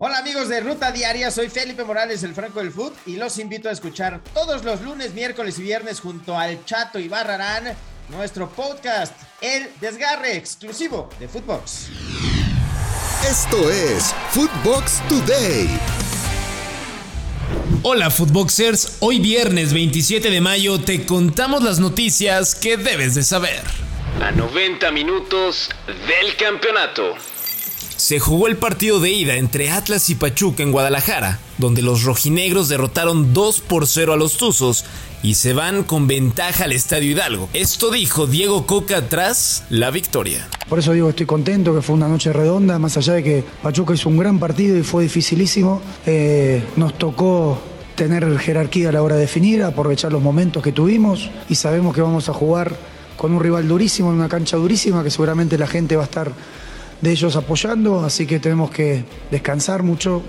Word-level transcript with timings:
Hola 0.00 0.18
amigos 0.18 0.48
de 0.48 0.60
Ruta 0.60 0.92
Diaria, 0.92 1.28
soy 1.32 1.48
Felipe 1.48 1.82
Morales, 1.82 2.22
el 2.22 2.32
Franco 2.32 2.60
del 2.60 2.70
Foot, 2.70 2.94
y 3.06 3.16
los 3.16 3.36
invito 3.40 3.68
a 3.68 3.72
escuchar 3.72 4.20
todos 4.32 4.62
los 4.62 4.80
lunes, 4.80 5.12
miércoles 5.12 5.58
y 5.58 5.62
viernes 5.62 5.98
junto 5.98 6.38
al 6.38 6.64
Chato 6.64 7.00
y 7.00 7.08
Barrarán 7.08 7.74
nuestro 8.08 8.48
podcast, 8.48 9.12
El 9.40 9.68
Desgarre, 9.80 10.36
exclusivo 10.36 11.10
de 11.18 11.26
Footbox. 11.26 11.88
Esto 13.28 13.68
es 13.70 14.14
Footbox 14.30 15.02
Today. 15.08 15.68
Hola 17.82 18.08
Footboxers, 18.08 18.98
hoy 19.00 19.18
viernes 19.18 19.72
27 19.72 20.30
de 20.30 20.40
mayo 20.40 20.78
te 20.78 21.06
contamos 21.06 21.64
las 21.64 21.80
noticias 21.80 22.54
que 22.54 22.76
debes 22.76 23.16
de 23.16 23.24
saber. 23.24 23.64
A 24.22 24.30
90 24.30 24.92
minutos 24.92 25.68
del 25.88 26.36
campeonato 26.36 27.16
se 28.08 28.20
jugó 28.20 28.46
el 28.46 28.56
partido 28.56 29.00
de 29.00 29.10
ida 29.10 29.36
entre 29.36 29.68
Atlas 29.68 30.08
y 30.08 30.14
Pachuca 30.14 30.62
en 30.62 30.72
Guadalajara, 30.72 31.40
donde 31.58 31.82
los 31.82 32.04
rojinegros 32.04 32.70
derrotaron 32.70 33.34
2 33.34 33.60
por 33.60 33.86
0 33.86 34.14
a 34.14 34.16
los 34.16 34.38
Tuzos 34.38 34.86
y 35.22 35.34
se 35.34 35.52
van 35.52 35.84
con 35.84 36.06
ventaja 36.06 36.64
al 36.64 36.72
Estadio 36.72 37.10
Hidalgo. 37.10 37.50
Esto 37.52 37.90
dijo 37.90 38.26
Diego 38.26 38.64
Coca 38.64 39.10
tras 39.10 39.64
la 39.68 39.90
victoria. 39.90 40.48
Por 40.70 40.78
eso 40.78 40.94
digo, 40.94 41.10
estoy 41.10 41.26
contento 41.26 41.74
que 41.74 41.82
fue 41.82 41.96
una 41.96 42.08
noche 42.08 42.32
redonda, 42.32 42.78
más 42.78 42.96
allá 42.96 43.12
de 43.12 43.22
que 43.22 43.44
Pachuca 43.62 43.92
hizo 43.92 44.08
un 44.08 44.16
gran 44.16 44.38
partido 44.38 44.78
y 44.78 44.82
fue 44.82 45.02
dificilísimo. 45.02 45.82
Eh, 46.06 46.64
nos 46.76 46.96
tocó 46.96 47.60
tener 47.94 48.38
jerarquía 48.38 48.88
a 48.88 48.92
la 48.92 49.02
hora 49.02 49.16
de 49.16 49.20
definir, 49.20 49.62
aprovechar 49.62 50.12
los 50.12 50.22
momentos 50.22 50.62
que 50.62 50.72
tuvimos 50.72 51.28
y 51.50 51.56
sabemos 51.56 51.94
que 51.94 52.00
vamos 52.00 52.30
a 52.30 52.32
jugar 52.32 52.74
con 53.18 53.32
un 53.32 53.40
rival 53.42 53.68
durísimo, 53.68 54.08
en 54.08 54.16
una 54.16 54.30
cancha 54.30 54.56
durísima, 54.56 55.04
que 55.04 55.10
seguramente 55.10 55.58
la 55.58 55.66
gente 55.66 55.94
va 55.94 56.04
a 56.04 56.06
estar 56.06 56.32
de 57.00 57.10
ellos 57.12 57.36
apoyando, 57.36 58.04
así 58.04 58.26
que 58.26 58.38
tenemos 58.40 58.70
que 58.70 59.04
descansar 59.30 59.82
mucho. 59.82 60.22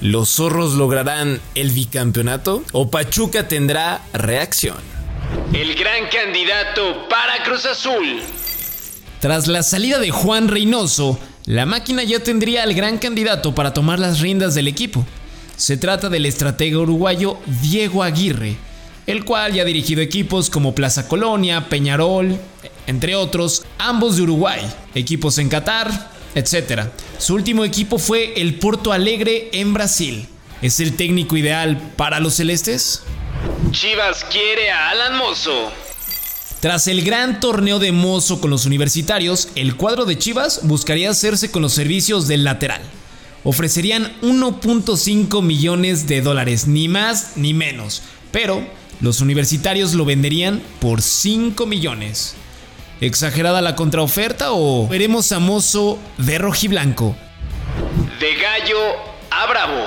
¿Los 0.00 0.30
zorros 0.30 0.74
lograrán 0.74 1.40
el 1.54 1.70
bicampeonato 1.70 2.62
o 2.72 2.90
Pachuca 2.90 3.48
tendrá 3.48 4.02
reacción? 4.12 4.76
El 5.52 5.74
gran 5.74 6.08
candidato 6.10 7.08
para 7.08 7.42
Cruz 7.44 7.66
Azul. 7.66 8.20
Tras 9.20 9.46
la 9.48 9.62
salida 9.62 9.98
de 9.98 10.10
Juan 10.10 10.48
Reynoso, 10.48 11.18
la 11.44 11.66
máquina 11.66 12.02
ya 12.04 12.20
tendría 12.20 12.62
al 12.62 12.74
gran 12.74 12.98
candidato 12.98 13.54
para 13.54 13.74
tomar 13.74 13.98
las 13.98 14.20
riendas 14.20 14.54
del 14.54 14.68
equipo. 14.68 15.04
Se 15.56 15.76
trata 15.76 16.08
del 16.08 16.24
estratega 16.24 16.78
uruguayo 16.78 17.36
Diego 17.60 18.02
Aguirre, 18.02 18.56
el 19.06 19.24
cual 19.24 19.52
ya 19.52 19.62
ha 19.62 19.66
dirigido 19.66 20.00
equipos 20.00 20.48
como 20.48 20.74
Plaza 20.74 21.06
Colonia, 21.06 21.68
Peñarol, 21.68 22.38
entre 22.90 23.14
otros, 23.14 23.64
ambos 23.78 24.16
de 24.16 24.22
Uruguay, 24.22 24.60
equipos 24.94 25.38
en 25.38 25.48
Qatar, 25.48 26.10
etc. 26.34 26.88
Su 27.18 27.34
último 27.34 27.64
equipo 27.64 27.98
fue 27.98 28.34
el 28.36 28.58
Porto 28.58 28.92
Alegre 28.92 29.48
en 29.52 29.72
Brasil. 29.72 30.26
¿Es 30.60 30.80
el 30.80 30.96
técnico 30.96 31.36
ideal 31.36 31.92
para 31.96 32.20
los 32.20 32.34
celestes? 32.34 33.02
Chivas 33.70 34.24
quiere 34.24 34.70
a 34.70 34.90
Alan 34.90 35.16
Mozo. 35.16 35.70
Tras 36.58 36.88
el 36.88 37.02
gran 37.02 37.40
torneo 37.40 37.78
de 37.78 37.92
Mozo 37.92 38.40
con 38.40 38.50
los 38.50 38.66
universitarios, 38.66 39.48
el 39.54 39.76
cuadro 39.76 40.04
de 40.04 40.18
Chivas 40.18 40.60
buscaría 40.64 41.10
hacerse 41.10 41.50
con 41.50 41.62
los 41.62 41.72
servicios 41.72 42.28
del 42.28 42.44
lateral. 42.44 42.82
Ofrecerían 43.44 44.12
1.5 44.20 45.42
millones 45.42 46.06
de 46.06 46.20
dólares, 46.20 46.66
ni 46.66 46.88
más 46.88 47.36
ni 47.36 47.54
menos, 47.54 48.02
pero 48.32 48.62
los 49.00 49.22
universitarios 49.22 49.94
lo 49.94 50.04
venderían 50.04 50.60
por 50.80 51.00
5 51.00 51.64
millones. 51.64 52.34
¿Exagerada 53.00 53.62
la 53.62 53.76
contraoferta 53.76 54.52
o 54.52 54.86
veremos 54.86 55.32
a 55.32 55.38
Mozo 55.38 55.98
de 56.18 56.36
rojiblanco? 56.36 57.16
De 58.20 58.34
gallo 58.34 58.78
a 59.30 59.46
bravo. 59.46 59.80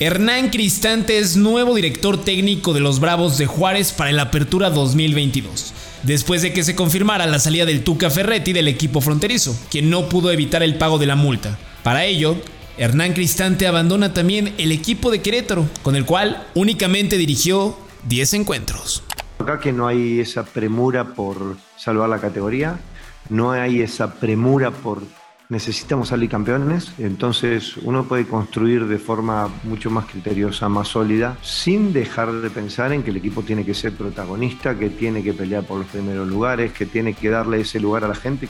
Hernán 0.00 0.50
Cristante 0.50 1.18
es 1.18 1.36
nuevo 1.36 1.76
director 1.76 2.24
técnico 2.24 2.72
de 2.72 2.80
los 2.80 2.98
Bravos 2.98 3.38
de 3.38 3.46
Juárez 3.46 3.92
para 3.92 4.10
el 4.10 4.18
Apertura 4.18 4.70
2022, 4.70 5.72
después 6.02 6.42
de 6.42 6.52
que 6.52 6.64
se 6.64 6.74
confirmara 6.74 7.26
la 7.26 7.38
salida 7.38 7.64
del 7.64 7.84
Tuca 7.84 8.10
Ferretti 8.10 8.52
del 8.52 8.66
equipo 8.66 9.00
fronterizo, 9.00 9.56
quien 9.70 9.88
no 9.88 10.08
pudo 10.08 10.32
evitar 10.32 10.64
el 10.64 10.74
pago 10.74 10.98
de 10.98 11.06
la 11.06 11.14
multa. 11.14 11.56
Para 11.84 12.06
ello, 12.06 12.36
Hernán 12.76 13.12
Cristante 13.12 13.68
abandona 13.68 14.14
también 14.14 14.52
el 14.58 14.72
equipo 14.72 15.12
de 15.12 15.22
Querétaro, 15.22 15.68
con 15.84 15.94
el 15.94 16.04
cual 16.04 16.44
únicamente 16.54 17.18
dirigió 17.18 17.78
10 18.08 18.34
encuentros. 18.34 19.04
Acá 19.46 19.60
que 19.60 19.72
no 19.72 19.86
hay 19.86 20.18
esa 20.18 20.44
premura 20.44 21.14
por 21.14 21.56
salvar 21.76 22.08
la 22.08 22.18
categoría, 22.18 22.80
no 23.28 23.52
hay 23.52 23.80
esa 23.80 24.14
premura 24.14 24.72
por 24.72 25.02
necesitamos 25.48 26.08
salir 26.08 26.28
campeones, 26.28 26.90
entonces 26.98 27.76
uno 27.76 28.08
puede 28.08 28.26
construir 28.26 28.86
de 28.86 28.98
forma 28.98 29.48
mucho 29.62 29.88
más 29.88 30.06
criteriosa, 30.06 30.68
más 30.68 30.88
sólida, 30.88 31.38
sin 31.42 31.92
dejar 31.92 32.32
de 32.32 32.50
pensar 32.50 32.92
en 32.92 33.04
que 33.04 33.10
el 33.10 33.18
equipo 33.18 33.44
tiene 33.44 33.64
que 33.64 33.72
ser 33.72 33.92
protagonista, 33.92 34.76
que 34.76 34.90
tiene 34.90 35.22
que 35.22 35.32
pelear 35.32 35.62
por 35.62 35.78
los 35.78 35.86
primeros 35.86 36.26
lugares, 36.26 36.72
que 36.72 36.84
tiene 36.84 37.14
que 37.14 37.30
darle 37.30 37.60
ese 37.60 37.78
lugar 37.78 38.02
a 38.02 38.08
la 38.08 38.16
gente. 38.16 38.48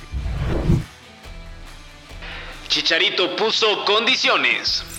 Chicharito 2.69 3.37
puso 3.37 3.85
condiciones. 3.85 4.96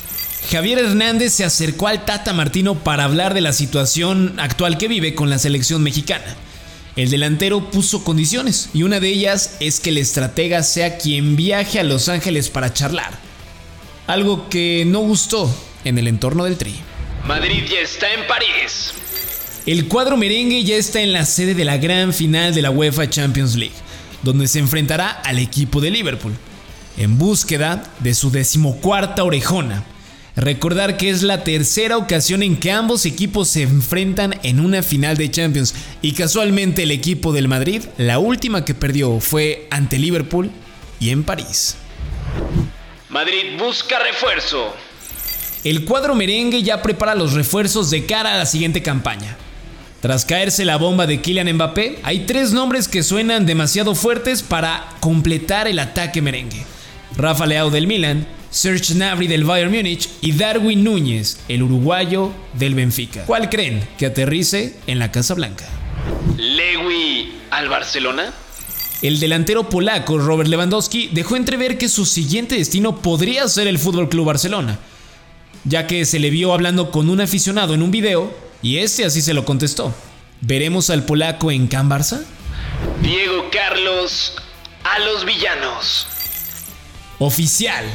Javier 0.50 0.80
Hernández 0.80 1.34
se 1.34 1.44
acercó 1.44 1.90
al 1.90 2.06
Tata 2.06 2.32
Martino 2.32 2.76
para 2.76 3.04
hablar 3.04 3.34
de 3.34 3.42
la 3.42 3.52
situación 3.52 4.36
actual 4.38 4.78
que 4.78 4.88
vive 4.88 5.14
con 5.14 5.30
la 5.30 5.40
selección 5.40 5.84
mexicana. 5.84 6.38
El 6.96 7.10
delantero 7.10 7.70
puso 7.70 8.06
condiciones 8.06 8.70
y 8.74 8.84
una 8.84 9.02
de 9.02 9.10
ellas 9.10 9.58
es 9.60 9.82
que 9.82 9.90
el 9.90 9.98
estratega 9.98 10.64
sea 10.64 10.98
quien 10.98 11.36
viaje 11.36 11.82
a 11.82 11.84
Los 11.84 12.08
Ángeles 12.08 12.50
para 12.50 12.72
charlar. 12.72 13.12
Algo 14.08 14.48
que 14.48 14.86
no 14.88 15.00
gustó 15.00 15.54
en 15.84 15.98
el 15.98 16.08
entorno 16.08 16.46
del 16.46 16.56
Tri. 16.56 16.76
Madrid 17.26 17.64
ya 17.70 17.80
está 17.80 18.14
en 18.14 18.26
París. 18.26 18.94
El 19.66 19.90
cuadro 19.90 20.16
merengue 20.16 20.64
ya 20.64 20.78
está 20.78 21.02
en 21.02 21.12
la 21.12 21.26
sede 21.26 21.56
de 21.56 21.66
la 21.66 21.76
gran 21.76 22.14
final 22.14 22.56
de 22.56 22.62
la 22.62 22.72
UEFA 22.72 23.10
Champions 23.10 23.56
League, 23.58 23.76
donde 24.24 24.48
se 24.48 24.60
enfrentará 24.60 25.10
al 25.10 25.40
equipo 25.40 25.82
de 25.82 25.92
Liverpool, 25.92 26.38
en 26.96 27.18
búsqueda 27.18 27.84
de 28.00 28.14
su 28.14 28.32
decimocuarta 28.32 29.26
orejona 29.26 29.84
Recordar 30.38 30.98
que 30.98 31.10
es 31.10 31.24
la 31.24 31.44
tercera 31.44 31.98
ocasión 31.98 32.44
en 32.44 32.58
que 32.58 32.72
ambos 32.72 33.08
equipos 33.08 33.48
se 33.48 33.64
enfrentan 33.64 34.40
en 34.44 34.60
una 34.60 34.84
final 34.84 35.18
de 35.18 35.32
Champions 35.32 35.74
y 36.04 36.12
casualmente 36.12 36.84
el 36.84 36.92
equipo 36.92 37.34
del 37.34 37.48
Madrid, 37.48 37.82
la 37.98 38.20
última 38.20 38.64
que 38.64 38.76
perdió 38.76 39.20
fue 39.20 39.68
ante 39.72 39.98
Liverpool 39.98 40.52
y 41.00 41.10
en 41.10 41.24
París. 41.24 41.76
Madrid 43.10 43.58
busca 43.58 43.98
refuerzo. 43.98 44.76
El 45.64 45.86
cuadro 45.86 46.14
merengue 46.14 46.62
ya 46.62 46.84
prepara 46.84 47.16
los 47.16 47.34
refuerzos 47.34 47.90
de 47.90 48.06
cara 48.06 48.36
a 48.36 48.38
la 48.38 48.46
siguiente 48.46 48.84
campaña. 48.84 49.36
Tras 50.02 50.24
caerse 50.24 50.66
la 50.66 50.78
bomba 50.78 51.08
de 51.08 51.20
Kylian 51.20 51.52
Mbappé, 51.56 51.98
hay 52.04 52.28
tres 52.28 52.52
nombres 52.52 52.88
que 52.88 53.02
suenan 53.02 53.48
demasiado 53.48 53.96
fuertes 53.96 54.44
para 54.44 54.88
completar 55.00 55.68
el 55.68 55.80
ataque 55.80 56.22
merengue. 56.22 56.64
Rafa 57.16 57.48
Leao 57.48 57.72
del 57.72 57.88
Milan, 57.88 58.28
Serge 58.50 58.94
Gnabry 58.94 59.28
del 59.28 59.44
Bayern 59.44 59.72
Múnich 59.72 60.10
y 60.22 60.32
Darwin 60.32 60.84
Núñez, 60.84 61.40
el 61.48 61.64
uruguayo 61.64 62.32
del 62.54 62.76
Benfica. 62.76 63.26
¿Cuál 63.26 63.50
creen 63.50 63.88
que 63.98 64.06
aterrice 64.06 64.78
en 64.88 65.00
la 65.00 65.12
Casa 65.12 65.34
Blanca? 65.34 65.66
¿Lewy 66.38 67.34
al 67.52 67.70
Barcelona? 67.70 68.34
El 69.02 69.20
delantero 69.20 69.70
polaco 69.70 70.18
Robert 70.18 70.50
Lewandowski 70.50 71.10
dejó 71.12 71.36
entrever 71.36 71.78
que 71.78 71.90
su 71.90 72.06
siguiente 72.06 72.56
destino 72.56 73.02
podría 73.02 73.48
ser 73.48 73.68
el 73.68 73.78
Fútbol 73.78 74.10
Club 74.10 74.26
Barcelona, 74.26 74.80
ya 75.66 75.86
que 75.86 76.06
se 76.06 76.20
le 76.20 76.30
vio 76.30 76.54
hablando 76.54 76.90
con 76.90 77.10
un 77.10 77.22
aficionado 77.22 77.74
en 77.74 77.84
un 77.84 77.92
video 77.92 78.34
y 78.64 78.78
este 78.78 79.06
así 79.06 79.22
se 79.22 79.34
lo 79.34 79.46
contestó. 79.46 79.94
¿Veremos 80.42 80.90
al 80.90 81.04
polaco 81.04 81.52
en 81.52 81.68
Can 81.68 81.90
Barça? 81.90 82.24
Diego 83.02 83.50
Carlos 83.52 84.34
a 84.84 85.00
los 85.00 85.26
villanos. 85.26 86.08
Oficial, 87.20 87.86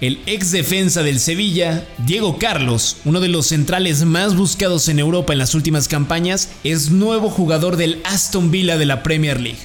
el 0.00 0.20
ex 0.26 0.52
defensa 0.52 1.02
del 1.02 1.18
Sevilla, 1.18 1.86
Diego 1.98 2.38
Carlos, 2.38 2.98
uno 3.04 3.20
de 3.20 3.28
los 3.28 3.48
centrales 3.48 4.04
más 4.04 4.36
buscados 4.36 4.88
en 4.88 5.00
Europa 5.00 5.32
en 5.32 5.40
las 5.40 5.54
últimas 5.54 5.88
campañas, 5.88 6.50
es 6.62 6.90
nuevo 6.90 7.30
jugador 7.30 7.76
del 7.76 8.00
Aston 8.04 8.50
Villa 8.50 8.78
de 8.78 8.86
la 8.86 9.02
Premier 9.02 9.40
League. 9.40 9.58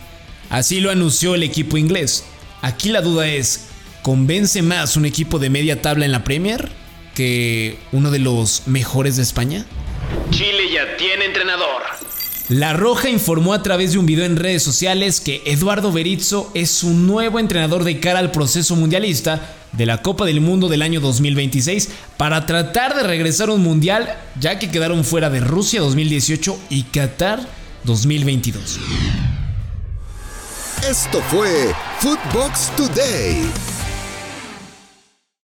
Así 0.49 0.79
lo 0.79 0.89
anunció 0.89 1.35
el 1.35 1.43
equipo 1.43 1.77
inglés. 1.77 2.23
Aquí 2.61 2.89
la 2.89 3.01
duda 3.01 3.27
es, 3.27 3.65
¿convence 4.01 4.61
más 4.61 4.97
un 4.97 5.05
equipo 5.05 5.37
de 5.37 5.49
media 5.49 5.81
tabla 5.81 6.05
en 6.05 6.11
la 6.11 6.23
Premier 6.23 6.69
que 7.13 7.77
uno 7.91 8.09
de 8.09 8.19
los 8.19 8.63
mejores 8.65 9.17
de 9.17 9.23
España? 9.23 9.65
Chile 10.31 10.71
ya 10.73 10.97
tiene 10.97 11.25
entrenador. 11.25 11.83
La 12.49 12.73
Roja 12.73 13.09
informó 13.09 13.53
a 13.53 13.63
través 13.63 13.93
de 13.93 13.99
un 13.99 14.05
video 14.05 14.25
en 14.25 14.35
redes 14.35 14.63
sociales 14.63 15.21
que 15.21 15.43
Eduardo 15.45 15.91
Berizzo 15.91 16.51
es 16.53 16.71
su 16.71 16.89
nuevo 16.89 17.39
entrenador 17.39 17.83
de 17.83 17.99
cara 17.99 18.19
al 18.19 18.31
proceso 18.31 18.75
mundialista 18.75 19.62
de 19.73 19.85
la 19.85 20.01
Copa 20.01 20.25
del 20.25 20.41
Mundo 20.41 20.69
del 20.69 20.81
año 20.81 20.99
2026 21.01 21.89
para 22.17 22.45
tratar 22.45 22.95
de 22.95 23.03
regresar 23.03 23.49
a 23.49 23.53
un 23.53 23.61
mundial 23.61 24.17
ya 24.39 24.59
que 24.59 24.69
quedaron 24.69 25.03
fuera 25.03 25.29
de 25.29 25.39
Rusia 25.39 25.81
2018 25.81 26.57
y 26.69 26.83
Qatar 26.83 27.41
2022. 27.83 28.79
Esto 30.87 31.21
fue 31.29 31.73
Footbox 31.99 32.71
Today. 32.75 33.72